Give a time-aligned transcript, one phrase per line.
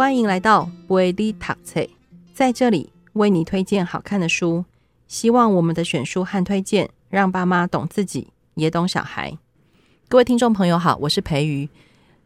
[0.00, 1.90] 欢迎来到维利塔翠，
[2.32, 4.64] 在这里为你推荐好看的书。
[5.06, 9.36] 希望我们的选书和推荐，让爸妈懂自己，也懂小孩。
[10.08, 11.68] 各位听众朋友好，我是培瑜，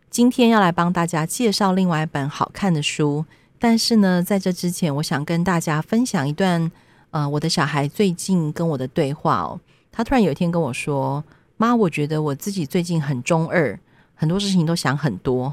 [0.09, 3.25] 今天要来帮大家介绍另外一本好看的书。
[3.59, 6.71] 但是呢，在这之前，我想跟大家分享一段，
[7.11, 9.59] 呃，我的小孩最近跟我的对话哦。
[9.91, 11.25] 他突然有一天跟我说
[11.59, 13.77] ：“妈，我觉得我自己最近很中二，
[14.15, 15.53] 很多事情都想很多。”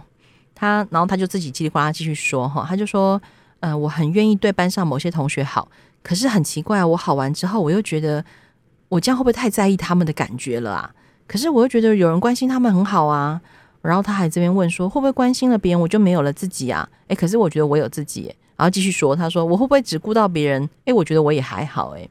[0.62, 3.20] 他，然后他就自己叽里呱啦继续说哈，他就说
[3.62, 5.68] ：“呃，我很愿意对班上某些同学好。”
[6.04, 8.24] 可是很奇怪，我好完之后，我又觉得
[8.90, 10.94] 我这样会不会太在意他们的感觉了啊？
[11.28, 13.42] 可是我又觉得有人关心他们很好啊。
[13.82, 16.88] 然后他还这边问说，会不会关心了别人，我就没有了自己啊？
[17.08, 18.32] 诶，可是我觉得我有自己。
[18.56, 20.70] 然后继续说，他说我会不会只顾到别人？
[20.86, 21.90] 诶，我觉得我也还好。
[21.92, 22.08] 诶，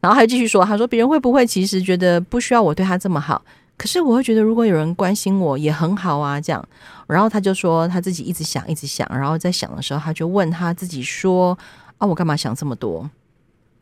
[0.00, 3.40] 然后还继续说，他说别人会不会其实觉得不需要我对他这么好？
[3.78, 6.38] 可是我会觉得如果有人关心我也很好啊。
[6.38, 6.62] 这样，
[7.06, 11.56] 然后他就说他自己一直想，一直想，然后在想的时候，他就问他自己说。
[11.98, 13.10] 啊，我干嘛想这么多？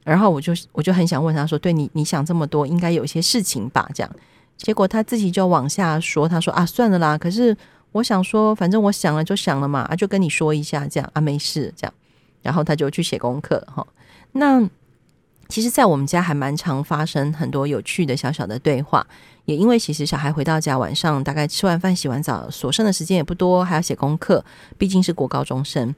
[0.02, 4.10] 然后我就我就很想问他说：“对你，你想这么多，应该有一些事情吧？”这样，
[4.56, 7.18] 结果他自己就往下说：“他说啊，算了啦。
[7.18, 7.54] 可是
[7.92, 11.92] 我想说，反正我想了就想了嘛，啊，就跟你说一下，这样啊，没事，这样。
[12.40, 13.86] 然后他就去写功课哈。
[14.32, 14.66] 那
[15.48, 19.06] 其实，在我们家还蛮常发生很多有趣的小小的对话，
[19.44, 24.44] 也因为其实小孩回到家晚上大概吃完饭、洗完澡，所剩的时间也不多，还要写功课，
[24.76, 25.94] 毕竟是国高中生。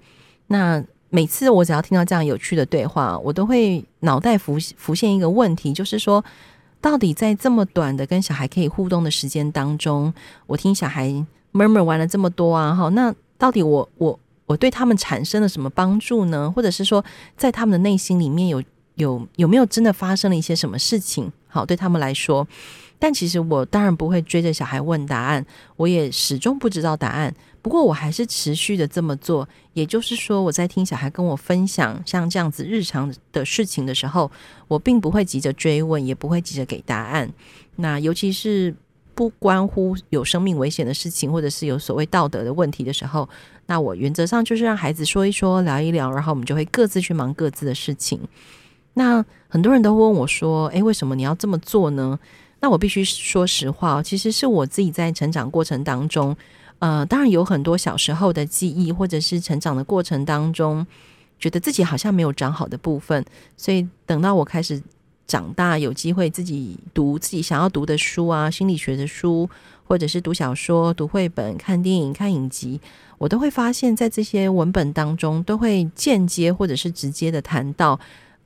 [0.48, 6.22] 那每次我只要听到这样有趣的对话，我都会脑袋浮浮现一个问题，就是说，
[6.80, 10.12] 到底在这么短的跟小孩可以互动的时间当中，
[10.46, 11.08] 我听小孩
[11.54, 16.52] murmur 完了这么多啊，哈，那到底我我我对他们产生了什么帮助呢？
[16.54, 17.02] 或者是说，
[17.36, 18.62] 在他们的内心里面有
[18.98, 21.32] 有有没有真的发生了一些什么事情？
[21.46, 22.46] 好，对他们来说，
[22.98, 25.44] 但其实我当然不会追着小孩问答案，
[25.76, 27.34] 我也始终不知道答案。
[27.62, 34.30] 不过我还是持续的这么做，也就是说，我在听小孩跟我分享像这样子日常的事情的时候，
[34.68, 37.30] 我并不会急着追问，也不会急着给答案。
[37.76, 38.74] 那尤其是
[39.14, 43.28] 不关乎有生命危险的事情，或者是有所谓道德的问题的时候，
[43.66, 48.20] 那我原则上就是让孩子说一说，聊一聊，然后我们就会各自去忙各自的事情。
[48.98, 52.18] 那很多人都会问我说：“诶，为什么你要这么做呢？”
[52.60, 56.36] 那我必须说实话，其实是我自己在成长过程当中。
[56.80, 60.84] 呃，当然有很多小时候的记忆，或者是成长的过程当中，
[61.38, 63.24] 觉得自己好像没有长好的部分，
[63.56, 64.82] 所以等到我开始
[65.28, 69.48] 长大，有机会自己读自己想要读的书啊，心理学的书，
[69.86, 72.80] 或者是读小说、读绘本、看电影、看影集，
[73.18, 77.98] 我都会发现，在这些文本当中，都会间接或者是直接的谈到，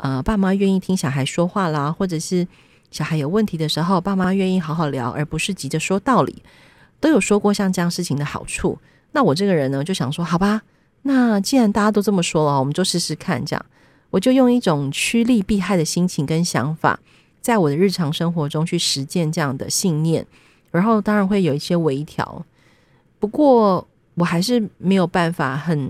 [0.03, 2.45] 呃，爸妈愿意听小孩说话啦，或者是
[2.91, 6.43] 小孩有问题的时候，爸妈愿意好好聊，而不是急着说道理。
[6.99, 8.77] 都有说过像这样事情的好处，
[9.13, 10.63] 那我这个人呢，就想说，好吧，
[11.03, 13.45] 那既然大家都这么说了，我们就试试看。
[13.45, 13.65] 这样，
[14.11, 16.99] 我就用一种趋利避害的心情跟想法，
[17.41, 20.27] 在我的日常生活中去实践这样的信念，
[20.73, 22.45] 然后当然会有一些微调。
[23.21, 25.89] 不过，我还是没有办法很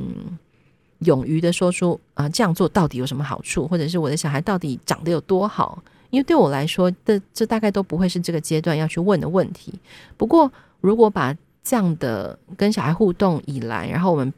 [1.04, 5.82] 勇于的说出啊，这样做到底有什么好处，或者是我的小孩到底长得有多好？
[6.10, 9.72] 因为对我来说，这这大概都不会是这个阶段要去问的问题。
[10.16, 14.30] 不过，如果把这样的跟小孩互动以来，然后我们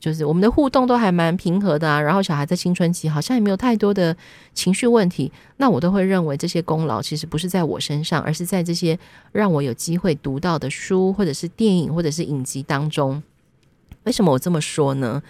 [0.00, 4.16] 就是我们的互动都还蛮平和的啊，然后小孩在青春期好像也没有太多的
[4.54, 8.98] 情绪问题，那我都会认为这些功劳其实不是在我身上，而是在这些
[9.30, 13.22] 让我有机会读到的书，或者是电影，或者是影集当中。
[14.04, 15.22] 为什么我这么说呢？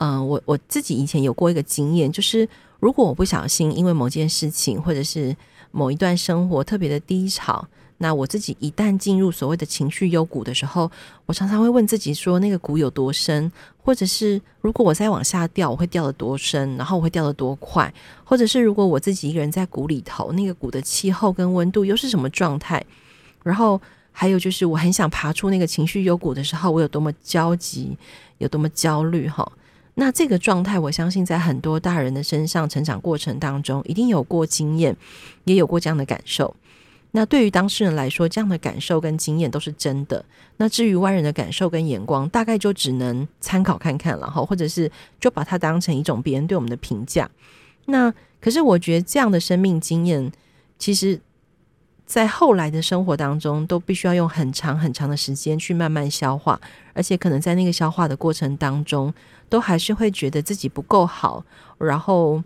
[0.00, 2.48] 嗯、我我自己以前有过一个经验，就是
[2.80, 5.36] 如果我不小心因为某件事情，或者是
[5.70, 7.66] 某一段生活特别的低潮。
[8.02, 10.90] 那我自己一旦进入所谓的情绪幽谷的时候，
[11.26, 13.52] 我常常会问自己说：那个谷有多深？
[13.82, 16.78] 或者是如果我再往下掉，我会掉得多深？
[16.78, 17.92] 然后我会掉得多快？
[18.24, 22.82] 或者是如果我自己一个人在谷里头，那个谷的气候跟温度又是什么状态？
[23.42, 23.78] 然后
[24.12, 27.94] 还有就是，我很想爬出那个情绪幽谷的时候，我有多么焦急，
[28.38, 29.28] 有多么焦虑？
[29.28, 29.46] 哈，
[29.94, 34.96] 那这个状态，我相信在很多大人的身上成长过程当中，一定有过经验，
[35.44, 36.54] 也有过这样的感受。
[37.12, 40.24] 那对于当事人来说，这样的感受跟经验都是真的。
[40.58, 47.28] 那至于外人的感受跟眼光，大概就只能参考看看了哈，或者是就把它当成一种别人对我们的评价。
[47.86, 50.30] 那可是我觉得这样的生命经验，
[50.78, 51.20] 其实，
[52.10, 56.60] 在后来的生活当中，都必须要用很长很长的时间去慢慢消化，
[56.92, 59.14] 而且可能在那个消化的过程当中，
[59.48, 61.44] 都还是会觉得自己不够好，
[61.78, 62.42] 然后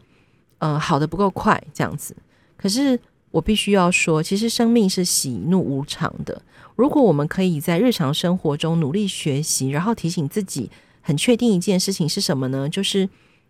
[0.58, 2.14] 呃，好的不够快这样子。
[2.56, 3.00] 可是。
[3.34, 6.40] 我必须要说，其实生命是喜怒无常的。
[6.76, 10.70] 如果我们可以在日常生活中努力学习，然后提醒自己
[11.00, 12.68] 很确定一件事情是什么呢？
[12.68, 13.08] 就是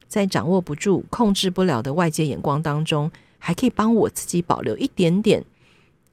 [0.08, 5.44] 在掌握不住、控制不了的外界眼光当中，还可以帮我自己保留一点点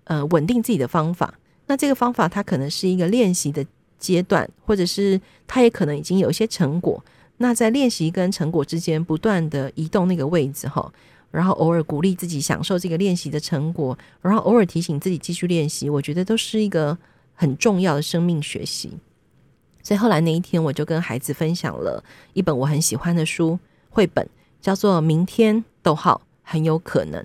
[0.06, 1.34] 呃稳定自己的方法。
[1.68, 3.66] 那这个方法它可能是一个练习的
[3.98, 7.04] 阶段，或者是它也可能已经有一些成果。
[7.38, 10.92] 那在练习跟成果之间不断的移动那个位置哈，
[11.32, 16.98] 然后偶尔鼓励自己享受这个练习的成果，然后偶尔提醒自己继续练习，我觉得都是一个
[17.34, 18.92] 很重要的生命学习。
[19.82, 23.58] 所以后来那一天，我就跟孩子分享了一本我很喜欢的书，
[23.90, 24.30] 绘本
[24.62, 27.24] 叫做《明天：逗号很有可能》。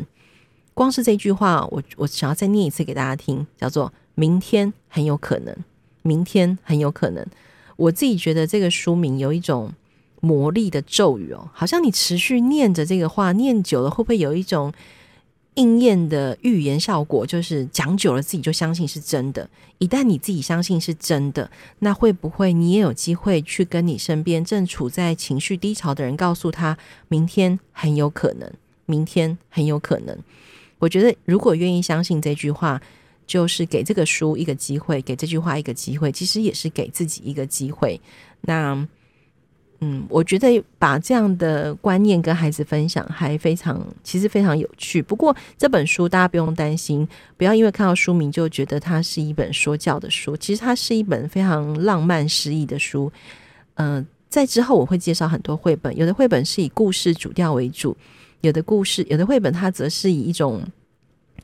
[0.76, 5.56] 光是这句话，我我想要再念一次给大家听，叫做“明天很有可能”，
[6.04, 7.26] 明天很有可能。
[7.76, 9.72] 我自己觉得这个书名有一种。
[10.20, 14.72] 魔力的咒语哦，好像你持续念着这个话，念久了会不会有一种
[15.54, 17.24] 应验的预言效果？
[17.24, 19.48] 就是讲久了自己就相信是真的。
[19.78, 21.48] 一旦你自己相信是真的，
[21.80, 26.76] 那会不会你也有机会去跟你身边正处在情绪低潮的人，告诉他
[27.06, 28.50] 明天很有可能，
[28.86, 30.18] 明天很有可能。
[30.78, 32.80] 我觉得如果愿意相信这句话，
[33.26, 38.00] 就是给这个书一个机会，给这句话一个机会，其实也是给自己一个机会。
[38.42, 38.86] 那。
[39.80, 45.02] 嗯，我觉得把这样的观念跟孩子分享还非常，其实非常有趣。
[45.02, 47.06] 不过这本书大家不用担心，
[47.36, 50.34] 不要因为看到书名就觉得它是一本说教的书。
[50.34, 53.12] 其实它是一本非常浪漫诗意的书。
[53.74, 57.94] 嗯、在之后我会介绍很多绘本，有的绘本是以故事主调为主，
[58.40, 60.62] 有的故事，有的绘本它则是以一种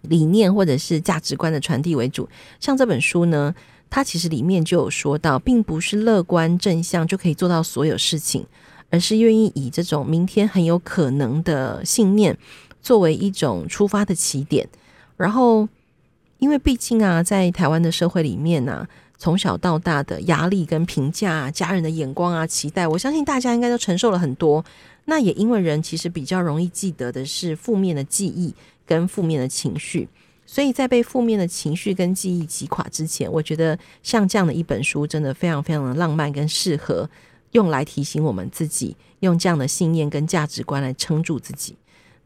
[0.03, 2.29] 理念或者是价值观的传递为主。
[2.61, 3.55] 像这本书呢。
[3.95, 8.47] 它其实里面就有说到，并不是乐观正向就可以做到所有事情，
[8.89, 12.35] 而是愿意以这种明天很有可能的信念
[12.81, 14.67] 作为一种出发的起点。
[15.19, 15.69] 然后，
[16.39, 18.89] 因为毕竟啊，在台湾的社会里面呢、
[19.23, 24.65] 从小到大的压力跟评价、家人的眼光啊、期待，我相信大家应该都承受了很多。
[25.05, 28.53] 那也因为人其实比较容易记得的是负面的记忆
[28.85, 30.09] 跟负面的情绪。
[30.45, 37.09] 所以在被负面的情绪跟记忆击垮之前，我觉得像这样的一本书真的非常非常的浪漫，跟适合
[37.53, 41.77] 用来提醒我们自己，用这样的信念跟价值观来撑住自己。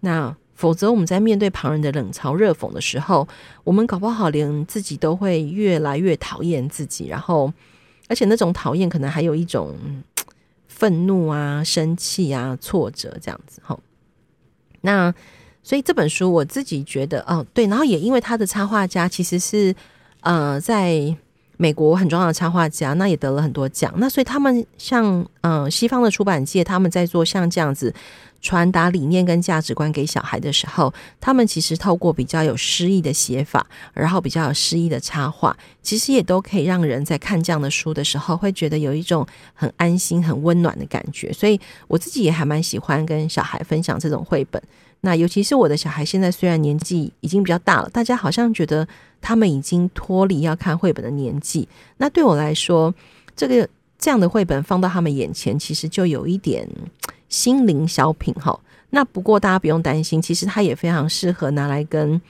[0.01, 3.29] 那否则我们在面对旁人的冷嘲热讽的时候，
[3.63, 7.53] 我们搞不好连自己都会越来越讨厌自己，然后
[8.09, 9.77] 而且那种讨厌可能还有一种
[10.67, 13.61] 愤怒啊、生气啊、挫折这样子。
[13.65, 13.79] 哈，
[14.81, 15.15] 那。
[15.69, 19.75] 所以这本书我自己觉得，哦，对，然后也因为他的插画家其实是，
[20.21, 21.13] 呃，在
[21.57, 23.93] 美国很重要的插画家，那也得了很多奖。
[23.97, 27.95] 那所以他们像，嗯、西方的出版界，他们在做像这样子
[28.43, 41.33] 传达理念跟价值观给小孩的时候，他们其实透过比较有诗意的写法，然后比较有诗意的插画，其实也都可以让人在看这样的书的时候，会觉得有一种很安心、很温暖的感觉。
[41.33, 44.63] 所以我自己也还蛮喜欢跟小孩分享这种绘本。
[45.03, 48.89] 那尤其是我的小孩，现在虽然年纪已经比较大了，大家好像觉得
[49.21, 51.69] 他们已经脱离要看绘本的年纪。
[51.99, 52.93] 那对我来说，
[53.37, 56.69] 这个这样的绘本放到他们眼前，其实就有一点
[57.29, 58.59] 心灵小品哈。
[58.91, 62.21] 那不过大家不用担心，其实它也非常适合拿来跟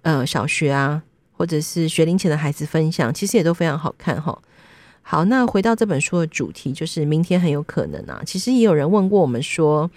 [0.00, 4.38] 呃小学啊，或者是学龄前的孩子分享，其实也都非常好看哈。
[5.02, 8.22] 好，那回到这本书的主题，就是明天很有可能啊。
[8.24, 9.90] 其实也有人问过我们说。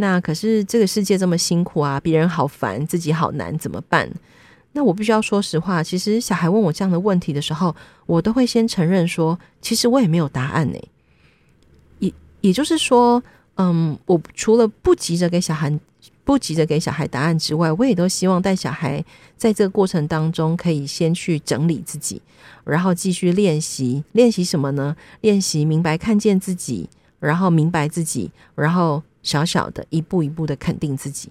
[0.00, 4.10] 那可是这个世界这么辛苦啊，别人好烦，自己好难，怎么办？
[4.72, 7.76] 那我必须要说实话，其实小孩问我这样的问题的时候，
[8.06, 10.78] 我都会先承认说，其实我也没有答案呢。
[11.98, 13.22] 也也就是说，
[13.56, 15.70] 嗯，我除了不急着给小孩
[16.24, 19.04] 不急着给小孩答案之外，我也都希望带小孩
[19.36, 22.22] 在这个过程当中可以先去整理自己，
[22.64, 24.02] 然后继续练习。
[24.12, 24.96] 练习什么呢？
[25.20, 26.88] 练习明白看见自己，
[27.18, 29.02] 然后明白自己，然后。
[29.22, 31.30] 小小的一步一步的肯定自己，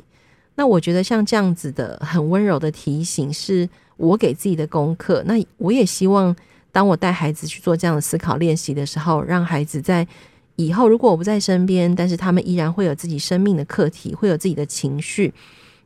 [0.56, 3.68] 那我觉得像这样子的很温柔的提醒，是
[3.98, 5.24] 我给自己的功课。
[5.26, 6.36] 那我也希望，
[6.72, 10.08] 当我带孩子去做这样的思考练习的时候，让孩子在
[10.56, 15.34] 以后如果我不在身边，但是他们依然会有自己生命的课题，会有自己的情绪。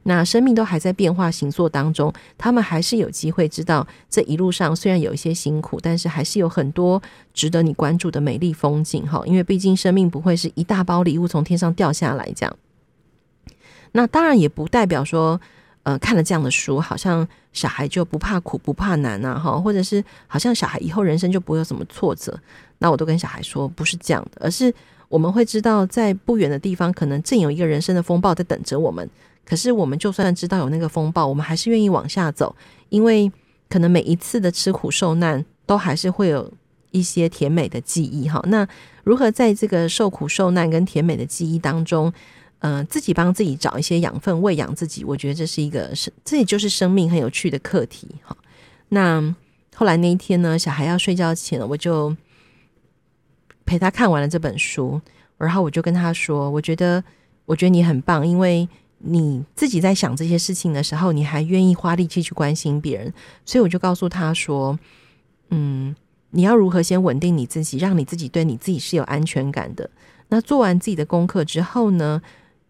[0.04, 7.02] 那生命都还在变化行作当中，他们还是有机会知道这一路上虽然有一些辛苦，但是还是有很多
[7.34, 9.24] 值得你关注的美丽风景哈。
[9.26, 12.56] 因为毕竟生命不会是一大包礼物从天上掉下来这样。
[13.94, 15.40] 那当然也不代表说，
[15.84, 22.38] 呃，看了这样的书，好像小孩就不怕苦不怕难啊哈，或者是好像小孩以后人生就不会有什么挫折。
[22.80, 24.74] 那我都跟小孩说，不是这样的，而是
[25.08, 29.10] 我们会知道，在不远的地方，可能正有一个人生的风暴在等着我们。
[29.46, 32.56] 可是，我们就算知道有那个风暴，我们还是愿意往下走，
[32.90, 33.32] 因为
[33.70, 36.52] 可能每一次的吃苦受难，都还是会有
[36.92, 38.42] 一些甜美的记忆哈。
[38.48, 38.68] 那
[39.04, 42.12] 如何在这个受苦受难跟甜美的记忆当中，
[42.60, 48.36] 呃，自己帮自己找一些养分，喂养自己，我觉得这是一个生，这也就是生命很有趣的课题哈。
[48.90, 49.36] 那
[49.76, 52.16] 后来那一天呢，小孩要睡觉前，我就
[53.66, 55.02] 陪他看完了这本书，
[55.38, 57.04] 然后我就跟他说，我觉得，
[57.46, 58.70] 我觉得你很棒，因为
[59.06, 63.14] 你自己在想这些事情的时候，你还愿意花力气去关心别人，
[63.46, 64.80] 所以我就告诉他说，
[65.50, 65.94] 嗯，
[66.32, 69.90] 你要如何先稳定你自己，让你自己对你自己是有安全感的。
[70.30, 72.22] 那做完自己的功课之后呢，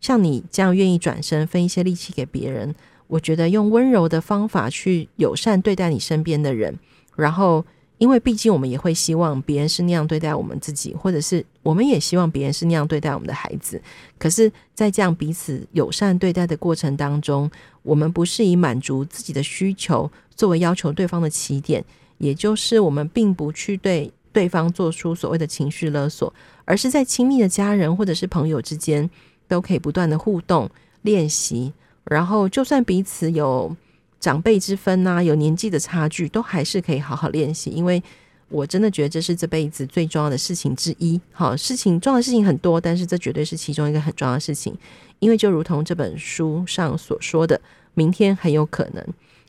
[0.01, 2.73] 像你这样愿意转身分一些力气给别人，
[3.07, 6.79] 我觉得用温柔的方法去友善对待你身边的人，
[7.15, 7.63] 然后
[8.03, 13.81] 因为毕竟我们也会希望别人是那样对待我们自己，或者是我们也希望别人是那样对待我们的孩子。
[14.19, 17.50] 可是，在这样彼此友善对待的过程当中，
[17.81, 21.81] 我们不是以满足自己的需求作为要求对方的起点，
[22.17, 26.33] 也就是我们并不去对对方做出所谓的情绪勒索，
[26.65, 29.10] 而是在亲密的家人或者是朋友之间。
[29.45, 30.67] 都可以不断的互动
[31.03, 31.74] 练习，
[32.05, 33.75] 然后就算彼此有
[34.23, 37.69] 长辈之分呐、有年纪的差距，都还是可以好好练习。
[37.71, 38.01] 因为
[38.47, 41.19] 我真的觉得这是这辈子最重要的事情之一。
[41.33, 44.73] 好，事情重要的事情很多，但是这绝对是其中一个很重要的事情。
[45.19, 47.59] 因为就如同这本书上所说的，
[47.95, 49.05] 明天很有可能，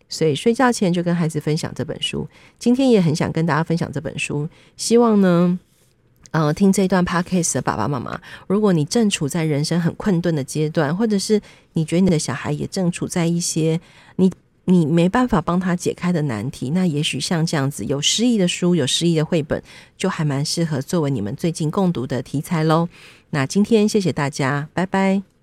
[0.08, 2.26] 所以睡觉前就跟孩子分享这本书。
[2.58, 5.56] 今天也很想跟大家分享这本书，希望呢。
[6.32, 11.40] 呃，听这一段 podcast 的爸爸妈妈，如果你正处在人生很困顿的阶段，或者是
[11.74, 13.80] 你觉得你的小孩也正处在一些
[14.16, 14.28] 你
[14.66, 19.62] 你没办法帮他解开的难题，那也许像这样子有诗意的书、有诗意的绘本，
[19.96, 22.88] 就还蛮适合作为你们最近共读的题材喽。
[23.30, 25.33] 那今天谢谢大家，拜拜。